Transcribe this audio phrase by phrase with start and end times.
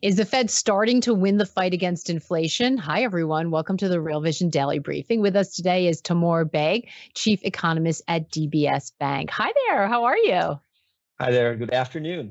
[0.00, 2.78] Is the Fed starting to win the fight against inflation?
[2.78, 3.50] Hi, everyone.
[3.50, 5.20] Welcome to the Real Vision Daily Briefing.
[5.20, 9.28] With us today is Taimur Baig, Chief Economist at DBS Bank.
[9.30, 9.88] Hi there.
[9.88, 10.60] How are you?
[11.18, 11.56] Hi there.
[11.56, 12.30] Good afternoon.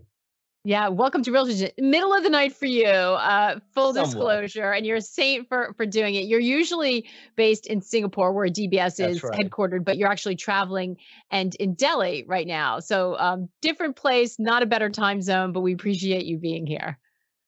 [0.64, 1.72] Yeah, welcome to Real Vision.
[1.78, 2.88] Middle of the night for you.
[2.88, 4.06] Uh, full Somewhat.
[4.06, 6.24] disclosure, and you're a saint for for doing it.
[6.24, 9.38] You're usually based in Singapore, where DBS is right.
[9.38, 10.96] headquartered, but you're actually traveling
[11.32, 12.80] and in Delhi right now.
[12.80, 16.98] So um, different place, not a better time zone, but we appreciate you being here.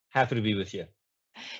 [0.09, 0.85] Happy to be with you.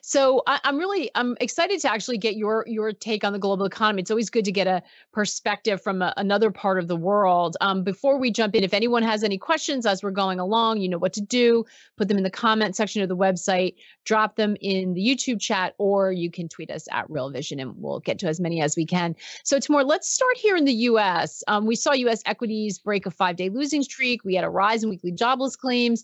[0.02, 3.66] So I, am really I'm excited to actually get your your take on the global
[3.66, 4.02] economy.
[4.02, 7.58] It's always good to get a perspective from a, another part of the world.
[7.61, 10.89] Um, before we jump in, if anyone has any questions as we're going along, you
[10.89, 11.66] know what to do.
[11.97, 13.75] Put them in the comment section of the website.
[14.05, 17.73] Drop them in the YouTube chat, or you can tweet us at Real Vision, and
[17.77, 19.16] we'll get to as many as we can.
[19.44, 21.44] So Taimur, let's start here in the U.S.
[21.47, 22.22] Um, we saw U.S.
[22.25, 24.23] equities break a five-day losing streak.
[24.23, 26.03] We had a rise in weekly jobless claims,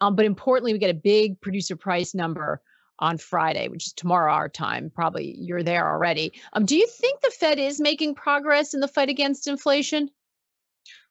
[0.00, 2.60] um, but importantly, we get a big producer price number
[2.98, 4.90] on Friday, which is tomorrow our time.
[4.94, 6.32] Probably you're there already.
[6.52, 10.10] Um, do you think the Fed is making progress in the fight against inflation?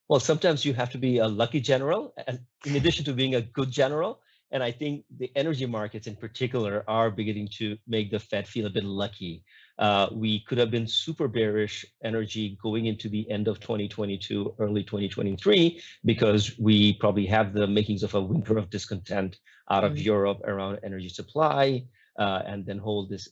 [0.08, 3.42] Well, sometimes you have to be a lucky general, and in addition to being a
[3.42, 4.22] good general.
[4.52, 8.68] And I think the energy markets in particular are beginning to make the Fed feel
[8.68, 9.44] a bit lucky
[9.78, 14.84] uh, we could have been super bearish energy going into the end of 2022, early
[14.84, 20.02] 2023, because we probably have the makings of a winter of discontent out of mm-hmm.
[20.02, 21.86] Europe around energy supply,
[22.18, 23.30] uh, and then hold this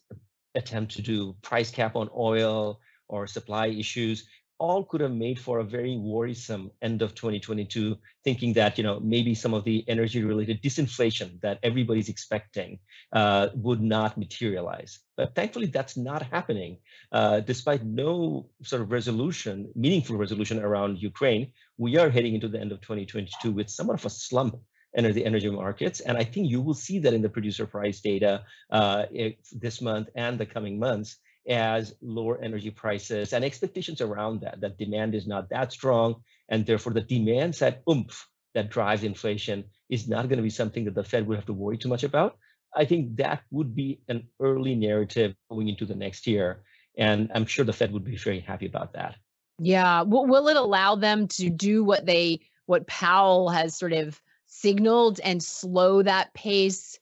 [0.56, 4.28] attempt to do price cap on oil or supply issues
[4.64, 9.00] all could have made for a very worrisome end of 2022, thinking that you know
[9.00, 12.80] maybe some of the energy-related disinflation that everybody's expecting
[13.12, 15.00] uh, would not materialize.
[15.18, 16.78] But thankfully, that's not happening.
[17.12, 22.60] Uh, despite no sort of resolution, meaningful resolution around Ukraine, we are heading into the
[22.60, 24.56] end of 2022 with somewhat of a slump
[24.96, 26.00] enter the energy markets.
[26.02, 29.06] And I think you will see that in the producer price data uh,
[29.52, 31.18] this month and the coming months
[31.50, 36.16] as lower energy prices and expectations around that, that demand is not that strong.
[36.50, 40.86] And therefore, the demand side oomph that drives inflation is not going to be something
[40.86, 42.38] that the Fed would have to worry too much about.
[42.76, 46.64] I think that would be an early narrative going into the next year.
[46.98, 49.16] And I'm sure the Fed would be very happy about that.
[49.60, 50.02] Yeah.
[50.04, 54.20] Will, will it allow them to do what they, what Powell has sort of
[54.62, 57.00] signaled and slow that pace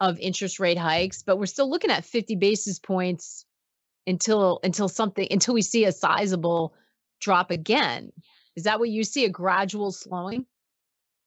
[0.00, 1.22] of interest rate hikes?
[1.22, 3.44] But we're still looking at 50 basis points
[4.06, 6.74] until until something until we see a sizable
[7.20, 8.12] drop again.
[8.56, 10.46] Is that what you see a gradual slowing?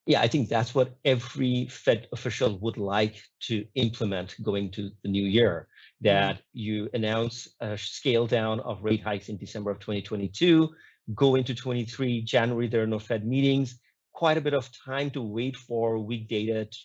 [0.05, 5.09] Yeah, I think that's what every Fed official would like to implement going to the
[5.09, 5.67] new year.
[6.03, 6.07] Mm-hmm.
[6.07, 6.41] That mm-hmm.
[6.53, 10.69] you announce a scale down of rate hikes in December of 2022,
[11.15, 13.79] go into 23, January, there are no Fed meetings,
[14.13, 16.77] quite a bit of time to wait for weak data to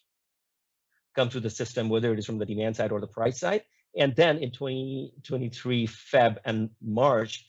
[1.15, 3.63] come through the system, whether it is from the demand side or the price side.
[3.97, 7.47] And then in 2023, Feb and March,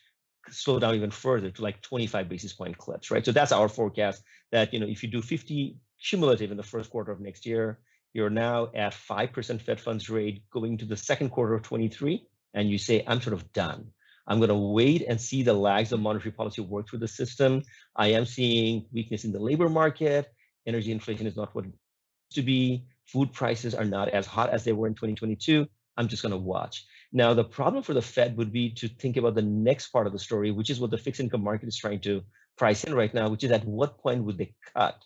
[0.50, 3.26] slow down even further to like 25 basis point clips, right?
[3.26, 6.90] So that's our forecast that, you know, if you do 50 cumulative in the first
[6.90, 7.80] quarter of next year,
[8.14, 12.26] you're now at 5% Fed funds rate going to the second quarter of 23,
[12.56, 13.92] and you say, I'm sort of done.
[14.30, 17.64] I'm going to wait and see the lags of monetary policy work through the system.
[17.96, 20.32] I am seeing weakness in the labor market.
[20.68, 22.86] Energy inflation is not what it used to be.
[23.08, 25.68] Food prices are not as hot as they were in 2022.
[25.98, 26.86] I'm just going to watch.
[27.12, 30.14] Now, the problem for the Fed would be to think about the next part of
[30.14, 32.22] the story, which is what the fixed income market is trying to
[32.56, 35.02] price in right now, which is at what point would they cut?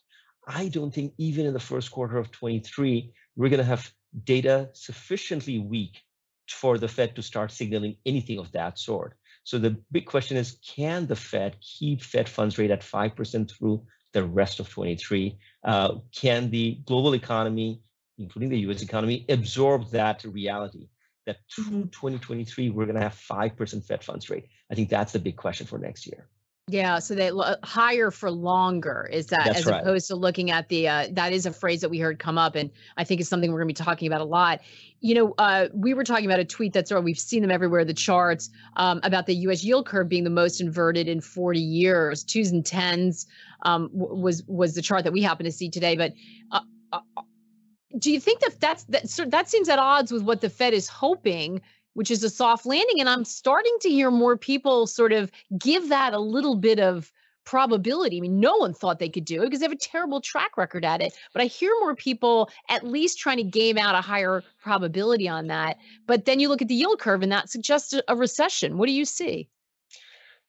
[0.46, 3.90] I don't think even in the first quarter of 23, we're going to have
[4.26, 6.02] data sufficiently weak
[6.54, 9.16] for the Fed to start signaling anything of that sort.
[9.44, 13.86] So the big question is, can the Fed keep Fed funds rate at 5% through
[14.14, 15.38] the rest of 23?
[15.64, 17.82] Uh, can the global economy
[18.18, 20.88] including the US economy, absorb that reality
[21.26, 24.48] that through 2023, we're going to have 5% Fed funds rate.
[24.70, 26.28] I think that's the big question for next year.
[26.68, 29.82] Yeah, so they lo- higher for longer is that That's as right.
[29.82, 32.56] opposed to looking at the uh, that is a phrase that we heard come up
[32.56, 34.62] and I think it's something we're going to be talking about a lot.
[35.02, 37.84] You know, uh, we were talking about a tweet that's or we've seen them everywhere
[37.84, 39.62] the charts um, about the U.S.
[39.62, 42.24] yield curve being the most inverted in 40 years.
[42.24, 43.28] Twos and tens
[43.64, 45.98] um, was was the chart that we happen to see today.
[45.98, 46.14] But
[46.54, 46.62] uh,
[46.94, 47.02] uh,
[48.00, 50.74] do you think that that's that so that seems at odds with what the Fed
[50.74, 51.60] is hoping?
[51.94, 53.00] Which is a soft landing.
[53.00, 57.12] And I'm starting to hear more people sort of give that a little bit of
[57.46, 58.18] probability.
[58.18, 60.58] I mean, no one thought they could do it because they have a terrible track
[60.58, 61.14] record at it.
[61.34, 65.48] But I hear more people at least trying to game out a higher probability on
[65.48, 65.78] that.
[66.08, 68.78] But then you look at the yield curve and that suggests a recession.
[68.78, 69.50] What do you see?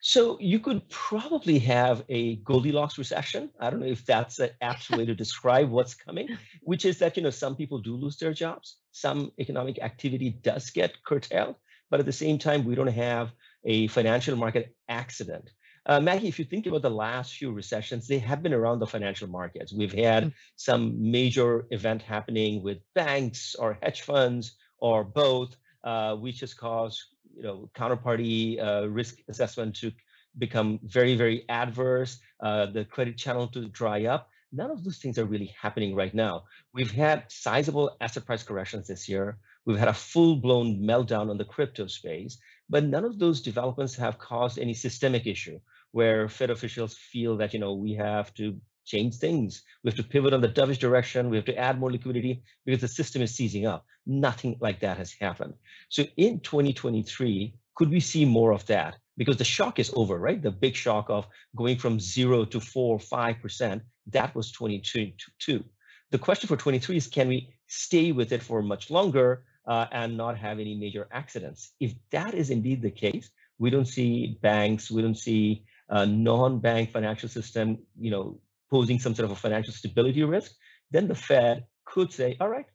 [0.07, 3.49] So you could probably have a Goldilocks recession.
[3.59, 6.29] I don't know if that's an apt way to describe what's coming,
[6.61, 10.69] which is that you know some people do lose their jobs, some economic activity does
[10.69, 11.57] get curtailed,
[11.89, 13.33] but at the same time we don't have
[13.65, 15.49] a financial market accident.
[15.87, 18.87] Uh, Maggie, if you think about the last few recessions, they have been around the
[18.87, 19.73] financial markets.
[19.73, 20.37] We've had mm-hmm.
[20.57, 27.03] some major event happening with banks or hedge funds or both, uh, which has caused
[27.37, 29.93] you know counterparty uh, risk assessment to
[30.39, 34.29] become very very adverse uh, the credit channel to dry up.
[34.53, 36.45] None of those things are really happening right now.
[36.73, 39.39] We've had sizable asset price corrections this year.
[39.67, 42.39] We've had a full-blown meltdown on the crypto space
[42.69, 45.61] but none of those developments have caused any systemic issue
[45.93, 49.63] where fed officials feel that you know we have to change things.
[49.83, 51.31] We have to pivot on the dovish direction.
[51.31, 53.85] We have to add more liquidity because the system is seizing up.
[54.07, 55.55] Nothing like that has happened.
[55.89, 58.97] So in 2023, could we see more of that?
[59.17, 60.43] Because the shock is over, right?
[60.43, 61.27] The big shock of
[61.57, 65.65] going from zero to four, five percent, that was 2022.
[66.11, 70.17] The question for 23 is can we stay with it for much longer uh, and
[70.17, 71.73] not have any major accidents?
[71.81, 76.91] If that is indeed the case, we don't see banks, we don't see uh, non-bank
[76.91, 78.39] financial system, you know,
[78.71, 80.53] posing some sort of a financial stability risk,
[80.91, 82.67] then the Fed could say, all right,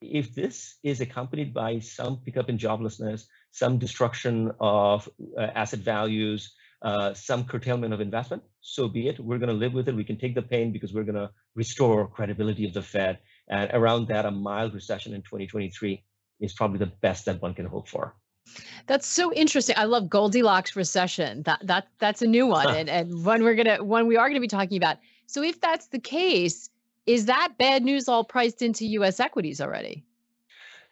[0.00, 5.08] if this is accompanied by some pickup in joblessness, some destruction of
[5.38, 9.20] uh, asset values, uh, some curtailment of investment, so be it.
[9.20, 9.94] We're going to live with it.
[9.94, 13.18] We can take the pain because we're going to restore credibility of the Fed.
[13.48, 16.02] And around that, a mild recession in 2023
[16.40, 18.16] is probably the best that one can hope for.
[18.86, 19.76] That's so interesting.
[19.78, 21.44] I love Goldilocks recession.
[21.44, 24.40] That that that's a new one, and and one we're gonna one we are gonna
[24.40, 24.96] be talking about.
[25.32, 26.68] So if that's the case,
[27.06, 29.18] is that bad news all priced into U.S.
[29.18, 30.04] equities already?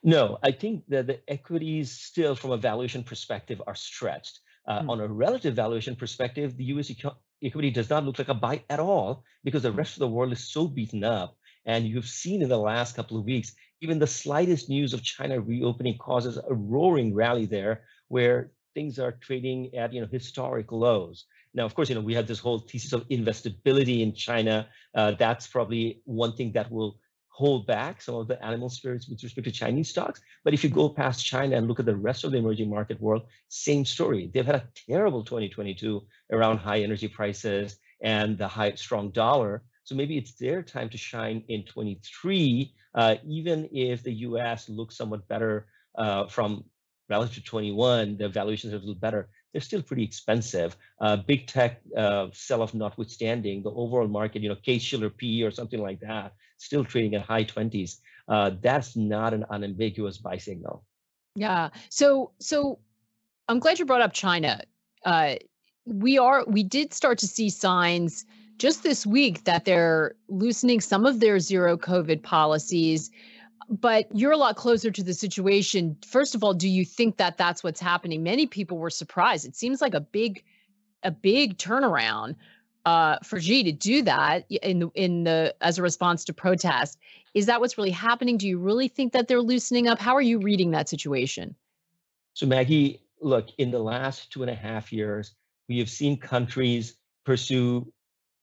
[0.02, 4.40] No, I think that the equities still, from a valuation perspective, are stretched.
[4.66, 4.88] Uh, mm.
[4.88, 6.90] On a relative valuation perspective, the U.S.
[6.90, 10.08] Eco- equity does not look like a buy at all because the rest of the
[10.08, 11.36] world is so beaten up.
[11.66, 13.52] And you've seen in the last couple of weeks,
[13.82, 19.12] even the slightest news of China reopening causes a roaring rally there, where things are
[19.12, 21.26] trading at you know historic lows.
[21.54, 24.68] Now, of course, you know, we have this whole thesis of investability in China.
[24.94, 26.98] Uh, that's probably one thing that will
[27.40, 30.20] hold back some of the animal spirits with respect to Chinese stocks.
[30.44, 33.00] But if you go past China and look at the rest of the emerging market
[33.00, 34.30] world, same story.
[34.32, 36.02] They've had a terrible 2022
[36.32, 39.62] around high energy prices and the high strong dollar.
[39.84, 44.96] So maybe it's their time to shine in 23, uh, even if the US looks
[44.96, 45.66] somewhat better
[45.96, 46.64] uh, from
[47.08, 50.76] relative to 21, the valuations are a little better they're still pretty expensive.
[51.00, 55.80] Uh, big tech uh, sell-off notwithstanding, the overall market, you know, Case-Shiller PE or something
[55.80, 57.96] like that, still trading at high 20s.
[58.28, 60.84] Uh, that's not an unambiguous buy signal.
[61.34, 61.70] Yeah.
[61.88, 62.78] So, so
[63.48, 64.60] I'm glad you brought up China.
[65.04, 65.36] Uh,
[65.84, 68.24] we are, we did start to see signs
[68.58, 73.10] just this week that they're loosening some of their zero COVID policies
[73.70, 75.96] but you're a lot closer to the situation.
[76.04, 78.22] First of all, do you think that that's what's happening?
[78.22, 79.46] Many people were surprised.
[79.46, 80.42] It seems like a big,
[81.04, 82.34] a big turnaround
[82.84, 86.98] uh, for Xi to do that in the in the as a response to protest.
[87.32, 88.38] Is that what's really happening?
[88.38, 90.00] Do you really think that they're loosening up?
[90.00, 91.54] How are you reading that situation?
[92.34, 95.34] So Maggie, look, in the last two and a half years,
[95.68, 97.92] we have seen countries pursue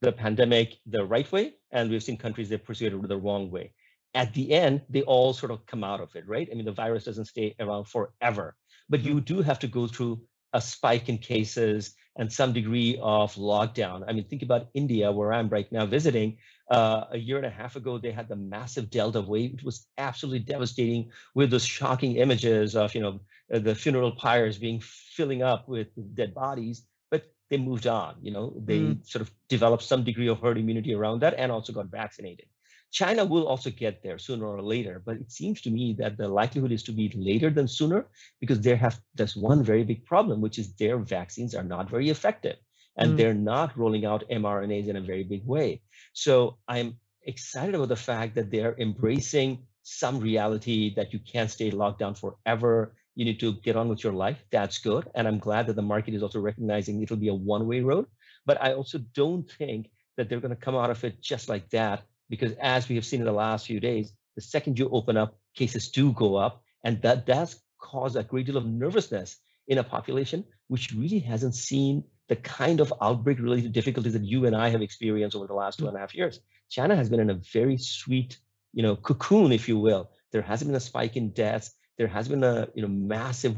[0.01, 3.73] the pandemic the right way, and we've seen countries that pursue it the wrong way
[4.17, 6.49] at the end, they all sort of come out of it, right?
[6.51, 8.55] I mean, the virus doesn't stay around forever,
[8.89, 10.19] but you do have to go through
[10.53, 14.03] a spike in cases and some degree of lockdown.
[14.07, 16.37] I mean, think about India, where I'm right now visiting.
[16.71, 19.53] Uh, a year and a half ago, they had the massive Delta wave.
[19.53, 23.19] It was absolutely devastating with those shocking images of, you know,
[23.49, 26.81] the funeral pyres being filling up with dead bodies.
[27.11, 28.15] But they moved on.
[28.21, 29.07] You know, they mm.
[29.07, 32.47] sort of developed some degree of herd immunity around that and also got vaccinated.
[32.91, 36.27] China will also get there sooner or later, but it seems to me that the
[36.27, 38.07] likelihood is to be later than sooner
[38.39, 42.09] because they have there's one very big problem, which is their vaccines are not very
[42.09, 42.57] effective.
[42.97, 43.17] and mm.
[43.17, 45.81] they're not rolling out mRNAs in a very big way.
[46.13, 51.71] So I'm excited about the fact that they're embracing some reality that you can't stay
[51.71, 52.93] locked down forever.
[53.15, 54.43] You need to get on with your life.
[54.51, 55.09] That's good.
[55.15, 58.05] And I'm glad that the market is also recognizing it'll be a one way road.
[58.45, 61.69] But I also don't think that they're going to come out of it just like
[61.69, 65.17] that, because as we have seen in the last few days, the second you open
[65.17, 66.61] up, cases do go up.
[66.83, 71.55] And that does cause a great deal of nervousness in a population which really hasn't
[71.55, 75.53] seen the kind of outbreak related difficulties that you and I have experienced over the
[75.53, 76.39] last two and a half years.
[76.69, 78.37] China has been in a very sweet,
[78.73, 80.11] you know, cocoon, if you will.
[80.31, 81.71] There hasn't been a spike in deaths.
[81.97, 83.55] There has been a, you know, massive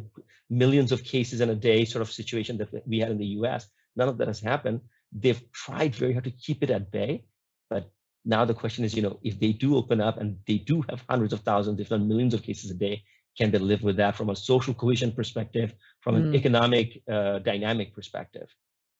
[0.50, 3.68] millions of cases in a day sort of situation that we had in the US.
[3.96, 4.82] None of that has happened.
[5.12, 7.26] They've tried very hard to keep it at bay.
[7.70, 7.92] But
[8.26, 11.04] now the question is, you know, if they do open up and they do have
[11.10, 13.04] hundreds of thousands, if not millions of cases a day,
[13.38, 16.36] can they live with that from a social cohesion perspective, from an mm.
[16.36, 18.50] economic uh, dynamic perspective?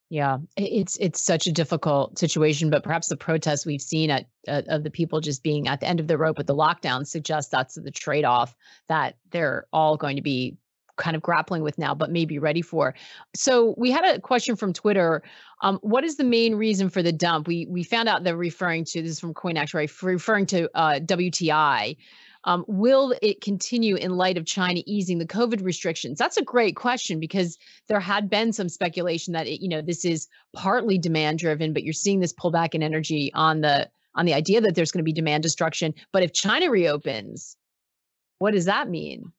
[0.10, 4.64] Yeah, it's it's such a difficult situation, but perhaps the protests we've seen at uh,
[4.68, 7.52] of the people just being at the end of the rope with the lockdown suggests
[7.52, 8.56] that's the trade off
[8.88, 10.58] that they're all going to be
[11.00, 12.94] kind of grappling with now, but maybe ready for.
[13.36, 15.24] So we had a question from Twitter.
[15.62, 17.48] Um, what is the main reason for the dump?
[17.48, 21.00] We we found out they're referring to this is from Coin Actuary, referring to uh,
[21.00, 21.98] WTI.
[22.46, 26.18] Um, will it continue in light of China easing the COVID restrictions?
[26.18, 30.06] That's a great question because there had been some speculation that it, you know this
[30.06, 34.34] is partly demand driven, but you're seeing this pullback in energy on the on the
[34.34, 35.94] idea that there's going to be demand destruction.
[36.12, 37.56] But if China reopens,
[38.40, 39.32] what does that mean?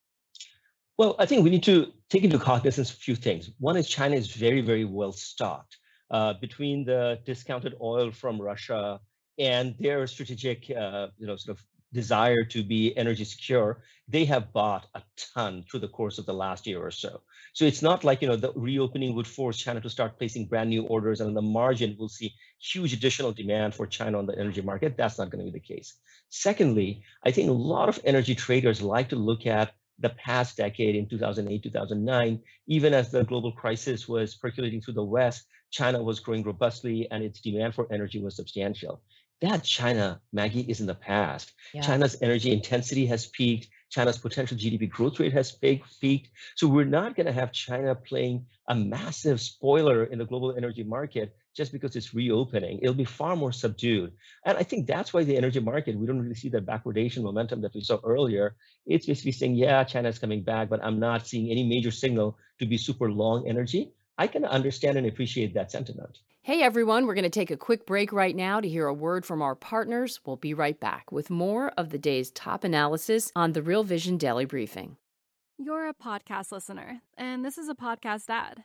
[1.00, 3.49] Well, I think we need to take into cognizance a few things.
[3.59, 5.78] One is China is very, very well stocked
[6.11, 9.00] uh, between the discounted oil from Russia
[9.38, 11.64] and their strategic, uh, you know, sort of
[11.95, 15.02] desire to be energy secure, they have bought a
[15.35, 17.23] ton through the course of the last year or so.
[17.54, 20.69] So it's not like you know the reopening would force China to start placing brand
[20.69, 24.38] new orders, and on the margin we'll see huge additional demand for China on the
[24.38, 24.99] energy market.
[24.99, 25.95] That's not going to be the case.
[26.28, 30.97] Secondly, I think a lot of energy traders like to look at the past decade
[30.97, 36.21] in 2008, 2009, even as the global crisis was percolating through the West, China was
[36.21, 39.02] growing robustly and its demand for energy was substantial
[39.40, 41.52] that China, Maggie, is in the past.
[41.73, 41.80] Yeah.
[41.80, 43.69] China's energy intensity has peaked.
[43.90, 46.28] China's potential GDP growth rate has peaked.
[46.57, 50.85] So we're not going to have China playing a massive spoiler in the global energy
[50.85, 52.78] market just because it's reopening.
[52.80, 54.12] It'll be far more subdued.
[54.45, 57.61] And I think that's why the energy market, we don't really see that backwardation momentum
[57.62, 58.57] that we saw earlier.
[58.87, 62.66] It's basically saying, yeah, China's coming back, but I'm not seeing any major signal to
[62.66, 63.92] be super long energy.
[64.19, 66.19] I can understand and appreciate that sentiment.
[66.42, 69.26] Hey everyone, we're going to take a quick break right now to hear a word
[69.26, 70.21] from our partners.
[70.25, 74.16] We'll be right back with more of the day's top analysis on the Real Vision
[74.16, 74.97] Daily Briefing.
[75.59, 78.64] You're a podcast listener, and this is a podcast ad.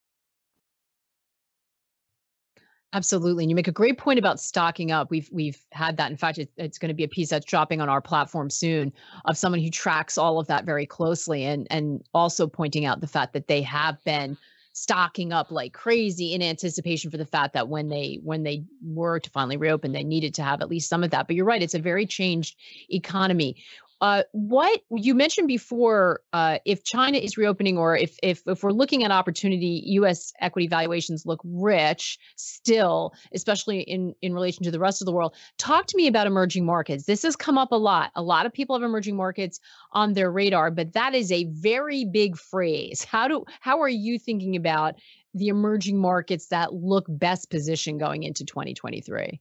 [2.93, 3.45] Absolutely.
[3.45, 5.09] And you make a great point about stocking up.
[5.09, 6.11] We've we've had that.
[6.11, 8.91] In fact, it, it's going to be a piece that's dropping on our platform soon
[9.25, 13.07] of someone who tracks all of that very closely and and also pointing out the
[13.07, 14.37] fact that they have been
[14.73, 19.19] stocking up like crazy in anticipation for the fact that when they when they were
[19.19, 21.61] to finally reopen they needed to have at least some of that but you're right
[21.61, 22.55] it's a very changed
[22.89, 23.53] economy
[24.01, 28.71] uh, what you mentioned before, uh, if China is reopening, or if if if we're
[28.71, 30.33] looking at opportunity, U.S.
[30.41, 35.35] equity valuations look rich still, especially in in relation to the rest of the world.
[35.59, 37.05] Talk to me about emerging markets.
[37.05, 38.09] This has come up a lot.
[38.15, 39.59] A lot of people have emerging markets
[39.91, 43.03] on their radar, but that is a very big phrase.
[43.03, 44.95] How do how are you thinking about
[45.35, 49.39] the emerging markets that look best positioned going into 2023?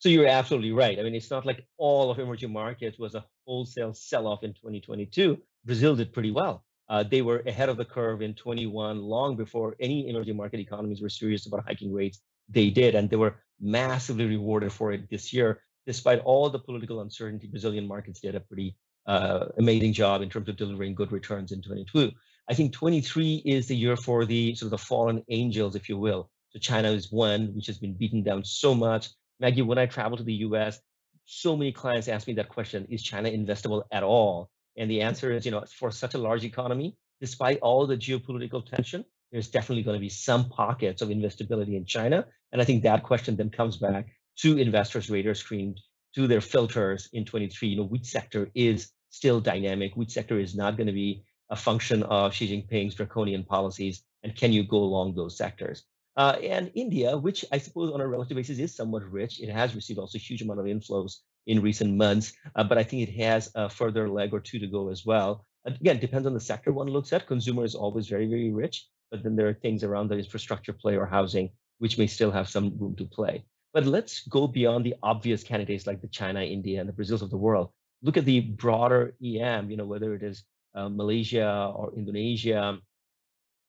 [0.00, 0.98] So you're absolutely right.
[0.98, 5.38] I mean, it's not like all of emerging markets was a wholesale sell-off in 2022.
[5.66, 6.64] Brazil did pretty well.
[6.88, 11.02] Uh, they were ahead of the curve in 21 long before any emerging market economies
[11.02, 12.20] were serious about hiking rates.
[12.48, 15.60] They did, and they were massively rewarded for it this year.
[15.86, 18.76] Despite all the political uncertainty, Brazilian markets did a pretty
[19.06, 22.10] uh, amazing job in terms of delivering good returns in 22.
[22.48, 25.98] I think 23 is the year for the sort of the fallen angels, if you
[25.98, 26.30] will.
[26.48, 29.10] So China is one, which has been beaten down so much.
[29.40, 30.78] Maggie, when I travel to the US,
[31.24, 34.50] so many clients ask me that question Is China investable at all?
[34.76, 35.04] And the mm.
[35.04, 39.48] answer is, you know, for such a large economy, despite all the geopolitical tension, there's
[39.48, 42.26] definitely going to be some pockets of investability in China.
[42.52, 44.08] And I think that question then comes back
[44.40, 45.76] to investors' radar screen,
[46.14, 47.68] to their filters in 23.
[47.68, 51.56] You know, which sector is still dynamic, which sector is not going to be a
[51.56, 55.84] function of Xi Jinping's draconian policies, and can you go along those sectors?
[56.16, 59.74] Uh, and India, which I suppose on a relative basis is somewhat rich, it has
[59.74, 63.14] received also a huge amount of inflows in recent months, uh, but I think it
[63.22, 65.46] has a further leg or two to go as well.
[65.64, 67.26] Again, depends on the sector one looks at.
[67.26, 70.96] Consumer is always very, very rich, but then there are things around the infrastructure play
[70.96, 71.50] or housing
[71.80, 73.42] which may still have some room to play.
[73.72, 77.30] But let's go beyond the obvious candidates like the China, India, and the Brazils of
[77.30, 77.70] the world.
[78.02, 82.78] Look at the broader EM, you know, whether it is uh, Malaysia or Indonesia,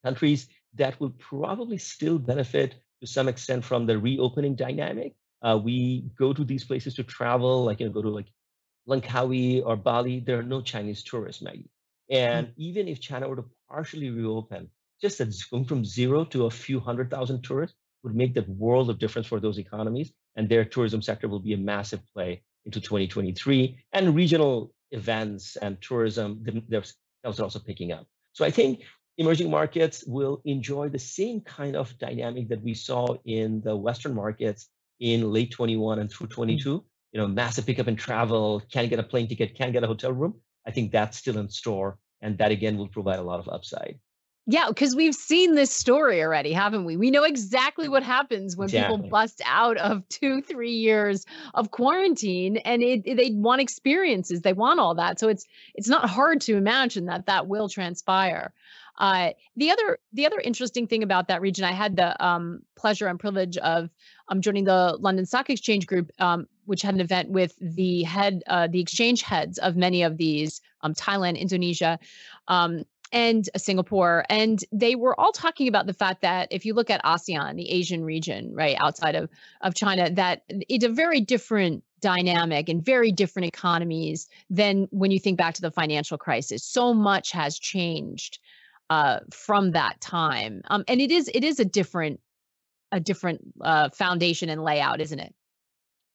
[0.04, 5.14] countries that will probably still benefit to some extent from the reopening dynamic.
[5.42, 8.28] Uh, we go to these places to travel, like you know, go to like
[8.88, 10.20] Langkawi or Bali.
[10.20, 11.70] There are no Chinese tourists, Maggie.
[12.10, 12.62] And mm-hmm.
[12.62, 14.70] even if China were to partially reopen,
[15.02, 18.90] just that going from zero to a few hundred thousand tourists would make that world
[18.90, 20.12] of difference for those economies.
[20.36, 23.78] And their tourism sector will be a massive play into 2023.
[23.94, 28.06] And regional events and tourism themselves are also picking up.
[28.34, 28.84] So I think
[29.18, 34.16] emerging markets will enjoy the same kind of dynamic that we saw in the Western
[34.16, 36.32] markets in late 21 and through mm.
[36.32, 36.84] 22.
[37.14, 40.14] You know, massive pickup in travel, can't get a plane ticket, can't get a hotel
[40.14, 40.36] room.
[40.66, 41.98] I think that's still in store.
[42.22, 44.00] And that again will provide a lot of upside.
[44.48, 46.98] Yeah, because we've seen this story already, haven't we?
[46.98, 48.98] We know exactly what happens when exactly.
[48.98, 54.42] people bust out of two, three years of quarantine, and it, it, they want experiences.
[54.42, 58.52] They want all that, so it's it's not hard to imagine that that will transpire.
[58.98, 63.08] Uh, the other the other interesting thing about that region, I had the um, pleasure
[63.08, 63.90] and privilege of
[64.28, 68.44] um, joining the London Stock Exchange Group, um, which had an event with the head,
[68.48, 72.00] uh, the exchange heads of many of these, um, Thailand, Indonesia,
[72.48, 74.26] um, and Singapore.
[74.30, 77.70] And they were all talking about the fact that if you look at ASEAN, the
[77.70, 79.30] Asian region, right, outside of,
[79.62, 85.20] of China, that it's a very different dynamic and very different economies than when you
[85.20, 86.64] think back to the financial crisis.
[86.64, 88.40] So much has changed
[88.92, 90.62] uh, from that time.
[90.68, 92.20] Um, and it is it is a different
[92.92, 95.34] a different uh, foundation and layout, isn't it?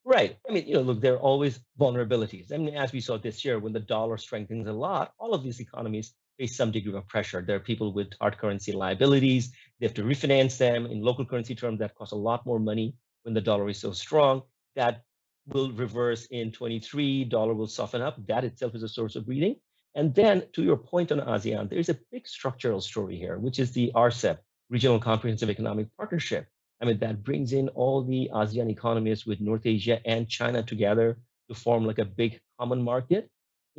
[0.05, 0.37] Right.
[0.47, 2.53] I mean, you know, look, there are always vulnerabilities.
[2.53, 5.43] I mean, as we saw this year, when the dollar strengthens a lot, all of
[5.43, 7.41] these economies face some degree of pressure.
[7.41, 9.53] There are people with hard currency liabilities.
[9.81, 12.95] They have to refinance them in local currency terms that cost a lot more money
[13.23, 14.43] when the dollar is so strong.
[14.75, 15.03] That
[15.47, 17.25] will reverse in 23.
[17.25, 18.15] Dollar will soften up.
[18.27, 19.57] That itself is a source of breathing.
[19.97, 23.73] And then to your point on ASEAN, there's a big structural story here, which is
[23.73, 24.37] the RCEP,
[24.69, 26.47] Regional Comprehensive Economic Partnership.
[26.83, 31.17] I mean, that brings in all the ASEAN economies with North Asia and China together
[31.49, 33.31] to form like a big common market.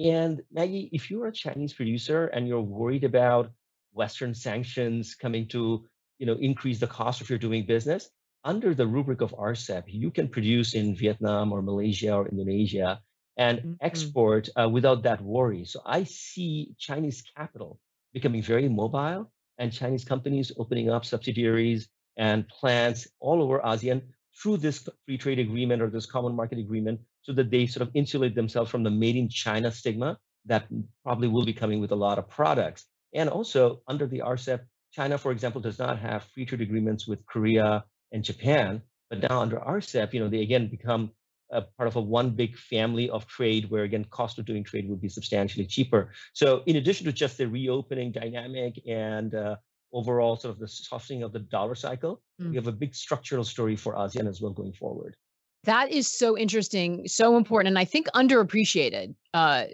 [0.03, 3.51] And Maggie, if you're a Chinese producer and you're worried about
[3.93, 5.85] Western sanctions coming to,
[6.17, 8.09] you know, increase the cost of your doing business,
[8.43, 12.99] under the rubric of RCEP, you can produce in Vietnam or Malaysia or Indonesia
[13.37, 13.73] and mm-hmm.
[13.81, 15.63] export uh, without that worry.
[15.65, 17.79] So I see Chinese capital
[18.13, 24.01] becoming very mobile and Chinese companies opening up subsidiaries and plants all over ASEAN
[24.41, 27.91] through this free trade agreement or this common market agreement so that they sort of
[27.95, 30.65] insulate themselves from the made in China stigma that
[31.03, 32.85] probably will be coming with a lot of products.
[33.13, 34.61] And also under the RCEP,
[34.93, 38.81] China, for example, does not have free trade agreements with Korea and Japan.
[39.09, 41.11] But now under RCEP, you know, they again become
[41.51, 44.89] a part of a one big family of trade where again cost of doing trade
[44.89, 46.11] would be substantially cheaper.
[46.33, 49.55] So in addition to just the reopening dynamic and uh,
[49.93, 52.49] overall sort of the softening of the dollar cycle, mm.
[52.49, 55.15] we have a big structural story for ASEAN as well going forward.
[55.67, 59.13] That is so interesting, so important, and I think underappreciated.
[59.33, 59.65] Uh,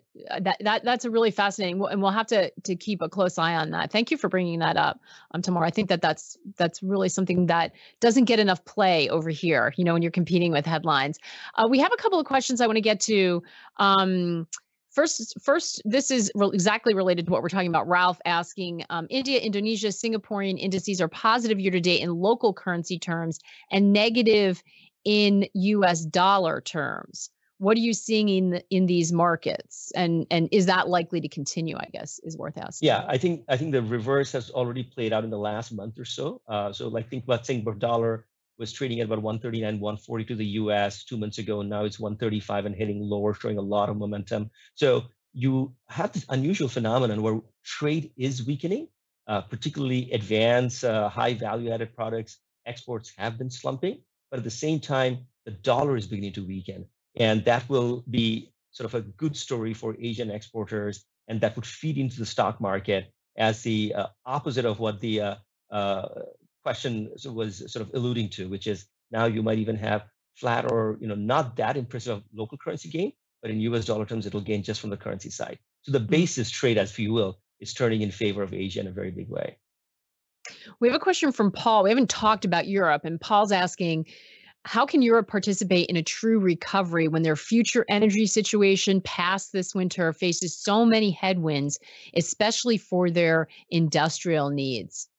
[0.42, 3.54] that that that's a really fascinating, and we'll have to to keep a close eye
[3.54, 3.92] on that.
[3.92, 5.00] Thank you for bringing that up,
[5.36, 5.64] um, Taimur.
[5.64, 9.72] I think that that's that's really something that doesn't get enough play over here.
[9.78, 11.20] You know, when you're competing with headlines.
[11.54, 13.44] Uh, we have a couple of questions I want to get to.
[13.78, 14.48] Um,
[14.94, 17.88] First, first, this is re- exactly related to what we're talking about.
[17.88, 23.00] Ralph asking, um, India, Indonesia, Singaporean indices are positive year to date in local currency
[23.00, 23.40] terms
[23.72, 24.62] and negative
[25.06, 27.30] in US dollar terms.
[27.60, 31.78] What are you seeing in in these markets, and and is that likely to continue?
[31.78, 32.88] I guess is worth asking.
[32.88, 35.98] Yeah, I think I think the reverse has already played out in the last month
[35.98, 36.42] or so.
[36.48, 38.26] Uh, so like think about Singapore dollar
[38.58, 42.00] was trading at about 139, 140 to the US two months ago, and now it's
[42.00, 44.50] 135 and hitting lower, showing a lot of momentum.
[44.76, 48.88] So you have this unusual phenomenon where trade is weakening,
[49.28, 52.40] uh, particularly advanced, uh, high value added products.
[52.66, 54.02] Exports have been slumping.
[54.34, 56.88] But at the same time, the dollar is beginning to weaken.
[57.18, 61.06] And that will be sort of a good story for Asian exporters.
[61.28, 65.22] And that would feed into the stock market as the uh, opposite of what the
[65.22, 65.36] uh,
[65.70, 66.08] uh,
[66.64, 70.98] question was sort of alluding to, which is now you might even have flat or
[71.00, 73.12] you know not that impressive local currency gain,
[73.44, 75.60] but in US dollar terms, it'll gain just from the currency side.
[75.84, 76.08] So the mm-hmm.
[76.08, 79.30] basis trade, as you will, is turning in favor of Asia in a very big
[79.30, 79.58] way.
[80.80, 81.84] We have a question from Paul.
[81.84, 84.08] We haven't talked about Europe, and Paul's asking
[84.66, 89.76] how can Europe participate in a true recovery when their future energy situation past this
[89.76, 91.80] winter faces so many headwinds,
[92.16, 95.10] especially for their industrial needs?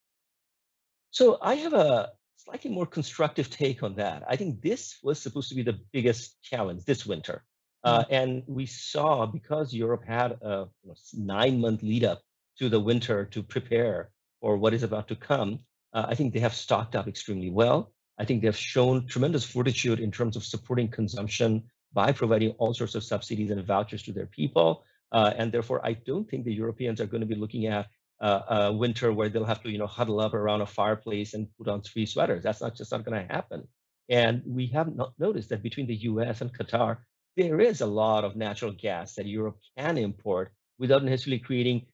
[1.10, 4.22] So I have a slightly more constructive take on that.
[4.28, 7.44] I think this was supposed to be the biggest challenge this winter.
[7.84, 8.14] Uh, mm-hmm.
[8.14, 12.22] and we saw because Europe had a you know, nine month lead up
[12.58, 14.10] to the winter to prepare
[14.44, 15.58] for what is about to come,
[15.94, 17.94] uh, I think they have stocked up extremely well.
[18.18, 21.62] I think they've shown tremendous fortitude in terms of supporting consumption
[21.94, 24.84] by providing all sorts of subsidies and vouchers to their people.
[25.12, 27.86] Uh, and therefore, I don't think the Europeans are going to be looking at
[28.20, 31.48] uh, a winter where they'll have to, you know, huddle up around a fireplace and
[31.56, 32.42] put on three sweaters.
[32.42, 33.66] That's not just not going to happen.
[34.10, 36.42] And we have not noticed that between the U.S.
[36.42, 36.98] and Qatar,
[37.38, 41.86] there is a lot of natural gas that Europe can import without necessarily creating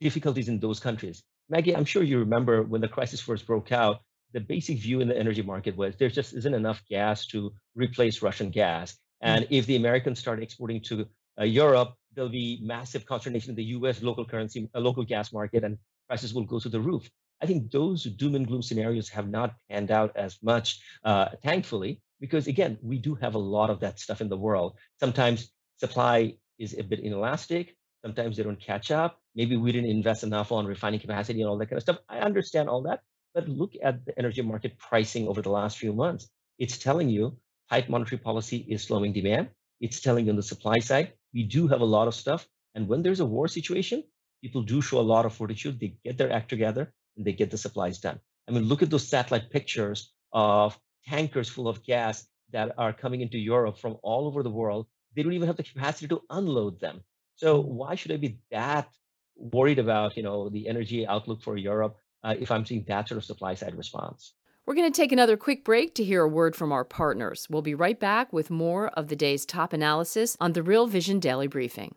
[0.00, 1.22] difficulties in those countries.
[1.50, 5.08] Maggie, I'm sure you remember when the crisis first broke out, the basic view in
[5.08, 8.92] the energy market was there just isn't enough gas to replace Russian gas.
[9.20, 9.28] Hmm.
[9.28, 11.06] And if the Americans start exporting to
[11.40, 15.64] uh, Europe, there'll be massive consternation in the US local currency, uh, local gas market,
[15.64, 17.10] and prices will go to the roof.
[17.42, 22.00] I think those doom and gloom scenarios have not panned out as much, uh, thankfully,
[22.20, 24.76] because again, we do have a lot of that stuff in the world.
[25.00, 27.76] Sometimes supply is a bit inelastic.
[28.02, 29.18] Sometimes they don't catch up.
[29.34, 31.98] Maybe we didn't invest enough on refining capacity and all that kind of stuff.
[32.08, 33.00] I understand all that.
[33.34, 36.28] But look at the energy market pricing over the last few months.
[36.58, 37.36] It's telling you
[37.68, 39.48] tight monetary policy is slowing demand.
[39.80, 42.46] It's telling you on the supply side, we do have a lot of stuff.
[42.74, 44.02] And when there's a war situation,
[44.42, 45.78] people do show a lot of fortitude.
[45.78, 48.18] They get their act together and they get the supplies done.
[48.48, 53.20] I mean, look at those satellite pictures of tankers full of gas that are coming
[53.20, 54.86] into Europe from all over the world.
[55.14, 57.02] They don't even have the capacity to unload them.
[57.40, 58.90] So why should I be that
[59.34, 63.16] worried about, you know, the energy outlook for Europe uh, if I'm seeing that sort
[63.16, 64.34] of supply side response.
[64.66, 67.46] We're going to take another quick break to hear a word from our partners.
[67.48, 71.18] We'll be right back with more of the day's top analysis on the Real Vision
[71.18, 71.94] Daily Briefing.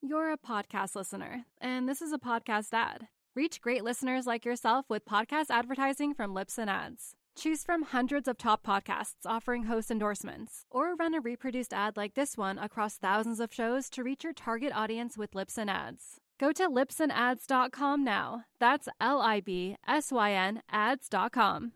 [0.00, 3.08] You're a podcast listener, and this is a podcast ad.
[3.36, 7.16] Reach great listeners like yourself with podcast advertising from Libsyn Ads.
[7.40, 12.12] Choose from hundreds of top podcasts offering host endorsements, or run a reproduced ad like
[12.12, 16.20] this one across thousands of shows to reach your target audience with Libsyn Ads.
[16.38, 18.44] Go to libsynads.com now.
[18.58, 21.72] That's L I B S Y N ads.com.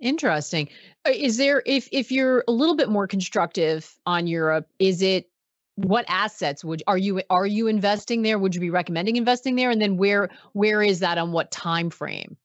[0.00, 0.68] Interesting.
[1.04, 5.28] Uh, is there if if you're a little bit more constructive on Europe, is it
[5.76, 8.38] what assets would are you are you investing there?
[8.38, 9.70] Would you be recommending investing there?
[9.70, 12.36] And then where where is that on what time frame?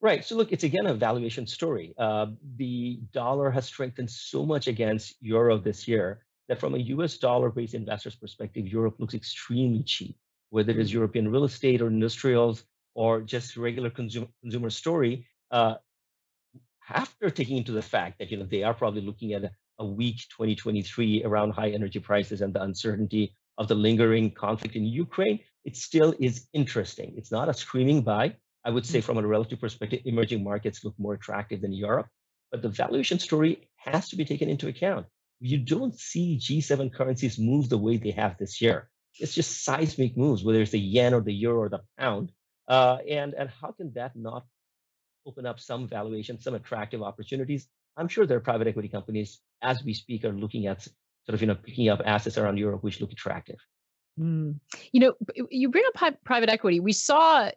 [0.00, 0.24] Right.
[0.24, 1.94] So look, it's again a valuation story.
[1.98, 7.18] Uh, the dollar has strengthened so much against euro this year that from a US
[7.18, 10.16] dollar based investor's perspective, Europe looks extremely cheap,
[10.50, 10.98] whether it is mm-hmm.
[10.98, 15.26] European real estate or industrials or just regular consumer, consumer story.
[15.50, 15.74] Uh,
[16.88, 19.86] after taking into the fact that you know they are probably looking at a, a
[19.86, 25.40] weak 2023 around high energy prices and the uncertainty of the lingering conflict in Ukraine,
[25.64, 27.14] it still is interesting.
[27.16, 28.34] It's not a screaming buy.
[28.64, 29.06] I would say, mm-hmm.
[29.06, 32.08] from a relative perspective, emerging markets look more attractive than Europe.
[32.50, 35.06] But the valuation story has to be taken into account
[35.40, 38.88] you don't see G7 currencies move the way they have this year.
[39.18, 42.32] It's just seismic moves, whether it's the yen or the euro or the pound.
[42.68, 44.44] Uh, and, and how can that not
[45.26, 47.66] open up some valuation, some attractive opportunities?
[47.96, 51.40] I'm sure there are private equity companies, as we speak, are looking at sort of
[51.40, 53.58] you know picking up assets around Europe which look attractive.
[54.18, 54.58] Mm.
[54.92, 55.14] You know,
[55.50, 56.80] you bring up private equity.
[56.80, 57.50] We saw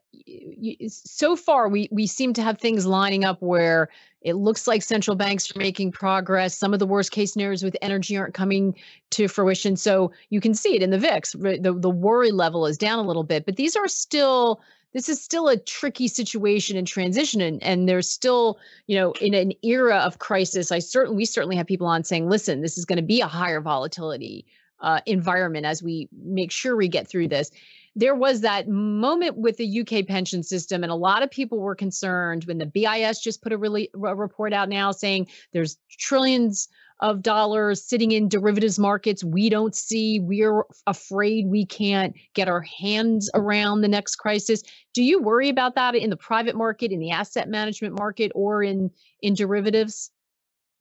[0.88, 3.88] so far we we seem to have things lining up where
[4.22, 6.58] it looks like central banks are making progress.
[6.58, 8.76] Some of the worst case scenarios with energy aren't coming
[9.12, 9.78] to fruition.
[9.78, 11.32] So you can see it in the VIX.
[11.32, 14.60] The the worry level is down a little bit, but these are still
[14.94, 19.34] this is still a tricky situation and transition and, and there's still you know in
[19.34, 22.86] an era of crisis i certainly we certainly have people on saying listen this is
[22.86, 24.46] going to be a higher volatility
[24.82, 27.52] uh, environment as we make sure we get through this.
[28.00, 31.76] There was that moment with the UK pension system, and a lot of people were
[31.76, 36.70] concerned when the BIS just put a really a report out now saying there's trillions
[37.02, 40.22] of dollars sitting in derivatives markets we don't see.
[40.22, 44.64] We're afraid we can't get our hands around the next crisis.
[44.94, 48.64] Do you worry about that in the private market, in the asset management market, or
[48.64, 50.10] in in derivatives?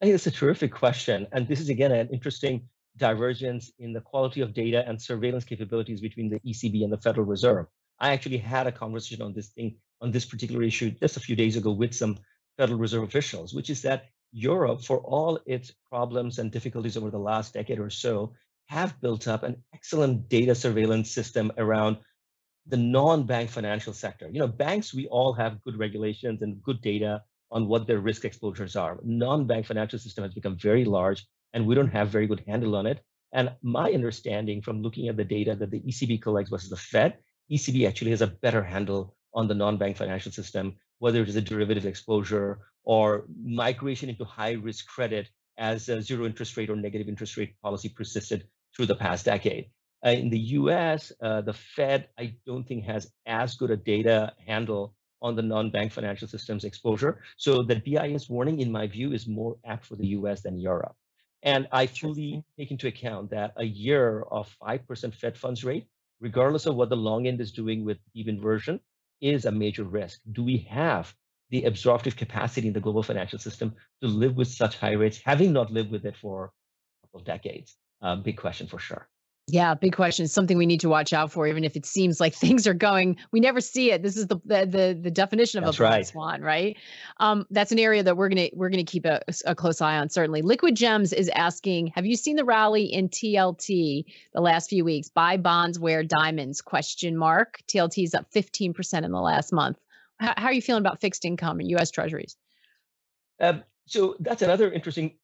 [0.00, 4.00] I think it's a terrific question, and this is again an interesting divergence in the
[4.00, 7.66] quality of data and surveillance capabilities between the ECB and the Federal Reserve.
[8.00, 11.36] I actually had a conversation on this thing, on this particular issue just a few
[11.36, 12.18] days ago with some
[12.56, 17.18] Federal Reserve officials, which is that Europe, for all its problems and difficulties over the
[17.18, 18.34] last decade or so,
[18.66, 21.96] have built up an excellent data surveillance system around
[22.66, 24.28] the non-bank financial sector.
[24.30, 28.26] You know, banks, we all have good regulations and good data on what their risk
[28.26, 28.98] exposures are.
[29.02, 32.86] Non-bank financial system has become very large and we don't have very good handle on
[32.86, 33.00] it.
[33.32, 37.18] And my understanding from looking at the data that the ECB collects versus the Fed,
[37.50, 41.42] ECB actually has a better handle on the non-bank financial system, whether it is a
[41.42, 47.08] derivative exposure or migration into high risk credit as a zero interest rate or negative
[47.08, 49.66] interest rate policy persisted through the past decade.
[50.06, 54.32] Uh, in the US, uh, the Fed, I don't think has as good a data
[54.46, 57.20] handle on the non-bank financial systems exposure.
[57.36, 60.94] So the BIS warning, in my view, is more apt for the US than Europe.
[61.42, 65.86] And I fully take into account that a year of 5% Fed funds rate,
[66.20, 68.80] regardless of what the long end is doing with deep inversion,
[69.20, 70.20] is a major risk.
[70.32, 71.14] Do we have
[71.50, 75.52] the absorptive capacity in the global financial system to live with such high rates, having
[75.52, 77.76] not lived with it for a couple of decades?
[78.02, 79.08] Uh, big question for sure.
[79.50, 80.26] Yeah, big question.
[80.26, 82.74] It's something we need to watch out for, even if it seems like things are
[82.74, 83.16] going.
[83.32, 84.02] We never see it.
[84.02, 86.06] This is the the the, the definition of that's a black right.
[86.06, 86.76] swan, right?
[87.16, 90.10] Um, that's an area that we're gonna we're gonna keep a, a close eye on.
[90.10, 94.84] Certainly, Liquid Gems is asking: Have you seen the rally in TLT the last few
[94.84, 95.08] weeks?
[95.08, 96.60] Buy bonds, wear diamonds?
[96.60, 97.60] Question mark.
[97.68, 99.78] TLT is up fifteen percent in the last month.
[100.20, 101.90] How, how, are you feeling about fixed income and U.S.
[101.90, 102.36] Treasuries?
[103.40, 105.16] Um, so that's another interesting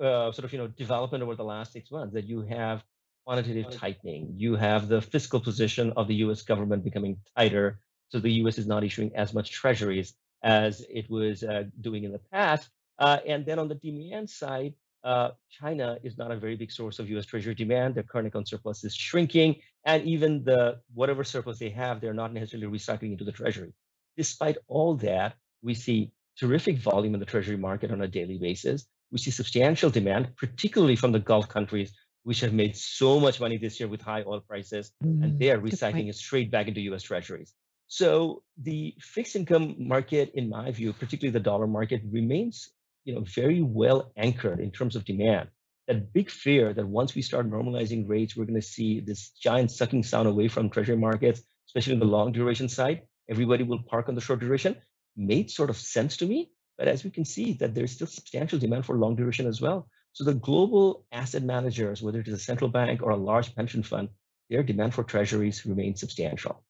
[0.00, 2.82] uh, sort of you know development over the last six months that you have
[3.28, 4.32] quantitative tightening.
[4.38, 7.78] You have the fiscal position of the US government becoming tighter.
[8.08, 12.12] So the US is not issuing as much treasuries as it was uh, doing in
[12.12, 12.70] the past.
[12.98, 14.72] Uh, and then on the demand side,
[15.04, 17.96] uh, China is not a very big source of US treasury demand.
[17.96, 19.56] Their current account surplus is shrinking.
[19.84, 23.74] And even the whatever surplus they have, they're not necessarily recycling into the treasury.
[24.16, 28.86] Despite all that, we see terrific volume in the treasury market on a daily basis.
[29.12, 31.92] We see substantial demand, particularly from the Gulf countries
[32.28, 35.50] which have made so much money this year with high oil prices, mm, and they
[35.50, 37.54] are recycling it straight back into US Treasuries.
[37.86, 42.68] So the fixed income market, in my view, particularly the dollar market, remains
[43.06, 45.48] you know, very well anchored in terms of demand.
[45.86, 49.70] That big fear that once we start normalizing rates, we're going to see this giant
[49.70, 53.04] sucking sound away from treasury markets, especially in the long duration side.
[53.30, 54.76] Everybody will park on the short duration.
[55.16, 58.58] Made sort of sense to me, but as we can see, that there's still substantial
[58.58, 59.88] demand for long duration as well.
[60.18, 63.84] So the global asset managers, whether it is a central bank or a large pension
[63.84, 64.08] fund,
[64.50, 66.64] their demand for treasuries remains substantial.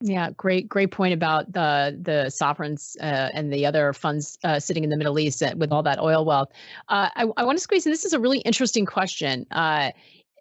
[0.00, 4.82] Yeah, great, great point about the the sovereigns uh, and the other funds uh, sitting
[4.82, 6.48] in the Middle East uh, with all that oil wealth.
[6.88, 7.92] Uh, I, I want to squeeze in.
[7.92, 9.46] This is a really interesting question.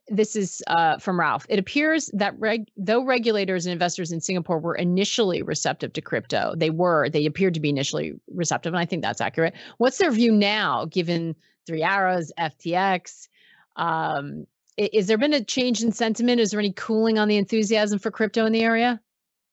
[0.10, 1.46] This is uh, from Ralph.
[1.50, 6.54] It appears that reg- though regulators and investors in Singapore were initially receptive to crypto,
[6.56, 9.54] they were, they appeared to be initially receptive, and I think that's accurate.
[9.78, 11.36] What's their view now, given
[11.70, 13.28] Three Arrows, FTX.
[13.76, 16.42] Um, is there been a change in sentiment?
[16.42, 19.00] Is there any cooling on the enthusiasm for crypto in the area?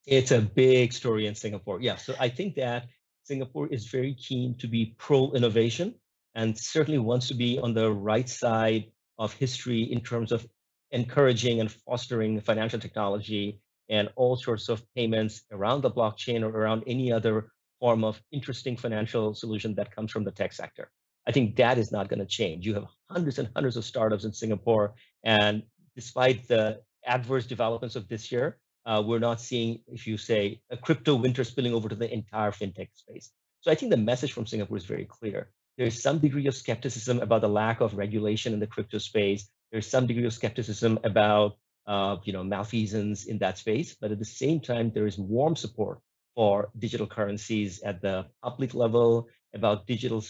[0.06, 1.82] It's a big story in Singapore.
[1.82, 1.96] Yeah.
[1.96, 2.86] So I think that
[3.24, 5.94] Singapore is very keen to be pro innovation
[6.34, 8.84] and certainly wants to be on the right side
[9.18, 10.46] of history in terms of
[10.90, 16.84] encouraging and fostering financial technology and all sorts of payments around the blockchain or around
[16.86, 17.50] any other
[17.80, 20.90] form of interesting financial solution that comes from the tech sector.
[21.26, 22.64] I think that is not going to change.
[22.64, 25.62] You have hundreds and hundreds of startups in Singapore, and
[25.94, 30.76] despite the adverse developments of this year, uh, we're not seeing, if you say, a
[30.76, 33.32] crypto winter spilling over to the entire fintech space.
[33.60, 35.50] So I think the message from Singapore is very clear.
[35.78, 39.48] There's some degree of skepticism about the lack of regulation in the crypto space.
[39.70, 43.94] There's some degree of skepticism about, uh, you know, malfeasance in that space.
[44.00, 46.00] But at the same time, there is warm support
[46.34, 50.22] for digital currencies at the public level, about digital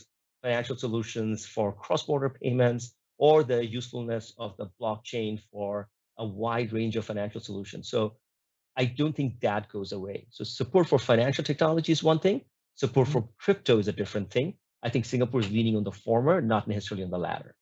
[0.43, 6.97] financial solutions for cross-border payments or the usefulness of the blockchain for a wide range
[6.97, 7.89] of financial solutions.
[7.89, 8.17] So
[8.77, 10.27] I don't think that goes away.
[10.31, 12.43] So support for financial technology is one thing.
[12.75, 13.31] Support for mm-hmm.
[13.39, 14.55] crypto is a different thing.
[14.87, 17.55] I think Singapore is leaning on the former, not necessarily on the latter.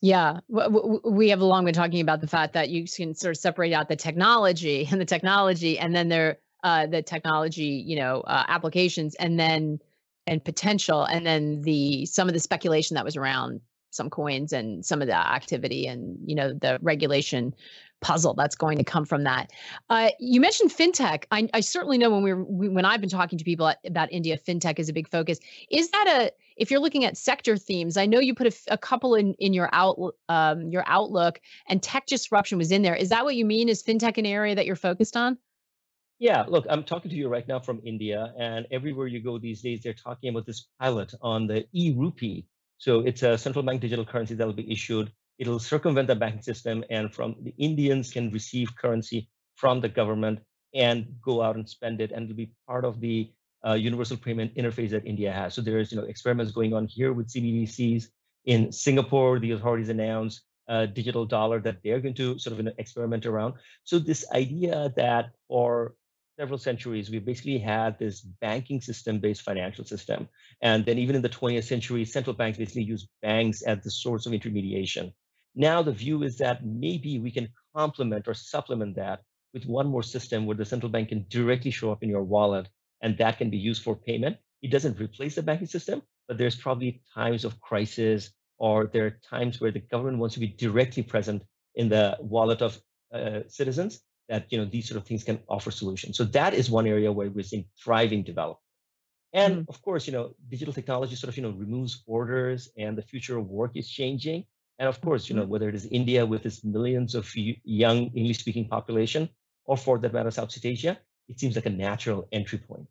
[0.00, 3.74] Yeah, we have long been talking about the fact that you can sort of separate
[3.74, 8.44] out the technology and the technology, and then there uh, the technology, you know, uh,
[8.48, 9.80] applications, and then
[10.26, 14.84] and potential and then the some of the speculation that was around some coins and
[14.84, 17.52] some of the activity and you know the regulation
[18.00, 19.50] puzzle that's going to come from that.
[19.88, 21.24] Uh, you mentioned fintech.
[21.30, 24.12] I, I, certainly know when we were we, when I've been talking to people about
[24.12, 25.38] India, fintech is a big focus.
[25.70, 27.96] Is that a if you're looking at sector themes?
[27.96, 31.82] I know you put a, a couple in in your out um, your outlook, and
[31.82, 32.94] tech disruption was in there.
[32.94, 33.68] Is that what you mean?
[33.68, 35.38] Is fintech an area that you're focused on?
[36.18, 39.62] Yeah, look, I'm talking to you right now from India, and everywhere you go these
[39.62, 42.46] days, they're talking about this pilot on the e rupee.
[42.76, 46.42] So it's a central bank digital currency that will be issued it'll circumvent the banking
[46.42, 50.38] system, and from the Indians can receive currency from the government
[50.74, 53.32] and go out and spend it, and it'll be part of the
[53.66, 55.54] uh, universal payment interface that India has.
[55.54, 58.04] So there's you know experiments going on here with CBDCs.
[58.44, 62.64] In Singapore, the authorities announced a digital dollar that they're going to sort of you
[62.64, 63.54] know, experiment around.
[63.84, 65.94] So this idea that for
[66.38, 70.28] several centuries, we basically had this banking system-based financial system.
[70.62, 74.26] And then even in the 20th century, central banks basically used banks as the source
[74.26, 75.12] of intermediation.
[75.54, 80.02] Now the view is that maybe we can complement or supplement that with one more
[80.02, 82.68] system where the central bank can directly show up in your wallet
[83.02, 84.36] and that can be used for payment.
[84.62, 89.18] It doesn't replace the banking system, but there's probably times of crisis or there are
[89.28, 91.42] times where the government wants to be directly present
[91.74, 92.78] in the wallet of
[93.12, 96.16] uh, citizens that you know these sort of things can offer solutions.
[96.16, 98.60] So that is one area where we're seeing thriving development.
[99.32, 99.70] And mm-hmm.
[99.70, 103.36] of course, you know, digital technology sort of you know removes borders, and the future
[103.38, 104.44] of work is changing.
[104.80, 105.50] And of course, you know, mm-hmm.
[105.50, 109.28] whether it is India with its millions of young English-speaking population,
[109.66, 112.88] or for that matter, Southeast Asia, it seems like a natural entry point.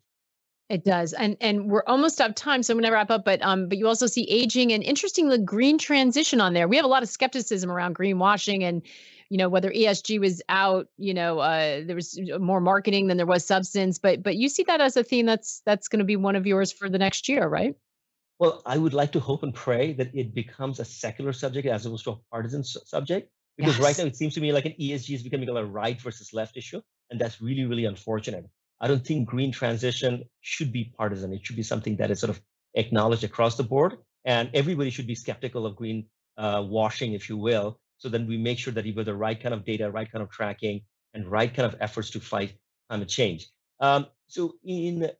[0.68, 3.24] It does, and and we're almost out of time, so I'm going to wrap up.
[3.24, 6.68] But um, but you also see aging and interestingly, the green transition on there.
[6.68, 8.82] We have a lot of skepticism around greenwashing and
[9.30, 13.26] you know whether ESG was out, you know, uh, there was more marketing than there
[13.26, 13.98] was substance.
[13.98, 16.46] But but you see that as a theme that's that's going to be one of
[16.46, 17.74] yours for the next year, right?
[18.40, 21.84] Well, I would like to hope and pray that it becomes a secular subject as
[21.84, 23.30] opposed to a partisan subject.
[23.58, 23.84] Because yes.
[23.84, 26.56] right now it seems to me like an ESG is becoming a right versus left
[26.56, 28.46] issue, and that's really really unfortunate.
[28.80, 31.34] I don't think green transition should be partisan.
[31.34, 32.40] It should be something that is sort of
[32.72, 36.06] acknowledged across the board, and everybody should be skeptical of green
[36.38, 37.78] uh, washing, if you will.
[37.98, 40.22] So then we make sure that you have the right kind of data, right kind
[40.22, 40.80] of tracking,
[41.12, 42.54] and right kind of efforts to fight
[42.88, 43.48] climate change.
[43.80, 45.10] Um, so in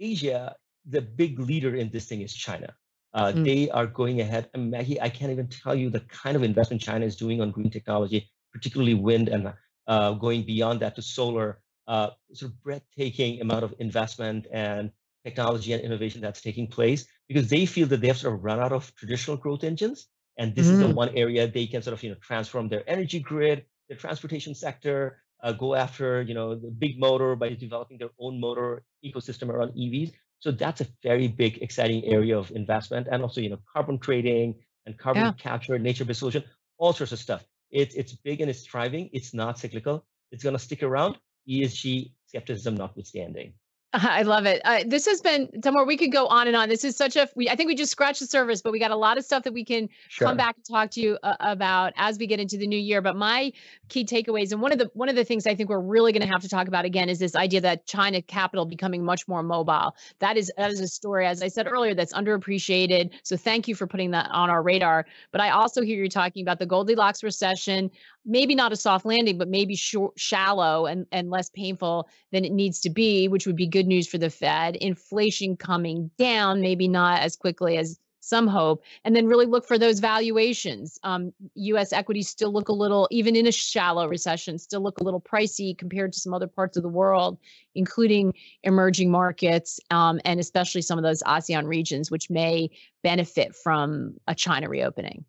[0.00, 0.56] Asia,
[0.88, 2.74] the big leader in this thing is China.
[3.14, 3.44] Uh, mm.
[3.44, 4.48] They are going ahead.
[4.54, 7.50] And Maggie, I can't even tell you the kind of investment China is doing on
[7.50, 9.52] green technology, particularly wind and
[9.86, 14.90] uh, going beyond that to solar uh, sort of breathtaking amount of investment and
[15.24, 18.60] technology and innovation that's taking place because they feel that they have sort of run
[18.60, 20.06] out of traditional growth engines
[20.38, 20.72] and this mm.
[20.72, 20.94] is the mm.
[20.94, 25.18] one area they can sort of you know transform their energy grid their transportation sector
[25.42, 29.72] uh, go after you know the big motor by developing their own motor ecosystem around
[29.74, 33.98] evs so that's a very big exciting area of investment and also you know carbon
[33.98, 34.54] trading
[34.86, 35.32] and carbon yeah.
[35.32, 36.44] capture nature-based solution
[36.78, 40.54] all sorts of stuff it's it's big and it's thriving it's not cyclical it's going
[40.54, 41.16] to stick around
[41.48, 43.54] ESG skepticism notwithstanding.
[43.92, 44.60] I love it.
[44.64, 46.68] Uh, this has been somewhere we could go on and on.
[46.68, 47.28] This is such a.
[47.34, 49.44] We, I think we just scratched the surface, but we got a lot of stuff
[49.44, 50.26] that we can sure.
[50.26, 53.00] come back and talk to you uh, about as we get into the new year.
[53.00, 53.52] But my
[53.88, 56.22] key takeaways, and one of the one of the things I think we're really going
[56.22, 59.42] to have to talk about again is this idea that China capital becoming much more
[59.42, 59.94] mobile.
[60.18, 63.12] That is that is a story, as I said earlier, that's underappreciated.
[63.22, 65.06] So thank you for putting that on our radar.
[65.30, 67.90] But I also hear you talking about the Goldilocks recession
[68.26, 72.80] maybe not a soft landing, but maybe shallow and, and less painful than it needs
[72.80, 74.76] to be, which would be good news for the Fed.
[74.76, 79.78] Inflation coming down, maybe not as quickly as some hope, and then really look for
[79.78, 80.98] those valuations.
[81.04, 81.92] Um, U.S.
[81.92, 85.78] equities still look a little, even in a shallow recession, still look a little pricey
[85.78, 87.38] compared to some other parts of the world,
[87.76, 88.34] including
[88.64, 92.68] emerging markets um, and especially some of those ASEAN regions, which may
[93.04, 95.24] benefit from a China reopening.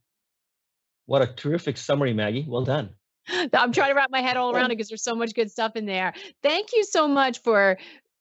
[1.08, 2.46] What a terrific summary, Maggie.
[2.48, 2.92] Well done.
[3.30, 5.76] I'm trying to wrap my head all around it because there's so much good stuff
[5.76, 6.14] in there.
[6.44, 7.78] Thank you so much for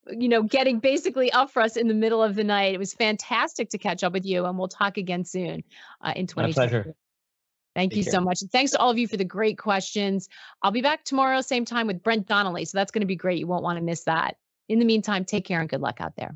[0.09, 2.73] you know getting basically up for us in the middle of the night.
[2.73, 5.63] It was fantastic to catch up with you, and we'll talk again soon
[6.01, 6.47] uh, in 2020.
[6.47, 6.95] My pleasure.
[7.75, 8.13] Thank Take you care.
[8.13, 8.41] so much.
[8.41, 10.29] And thanks to all of you for the great questions.
[10.63, 12.65] I'll be back tomorrow, same time with Brent Donnelly.
[12.65, 13.37] So that's going to be great.
[13.37, 14.37] You won't want to miss that.
[14.67, 16.35] In the meantime, take care and good luck out there.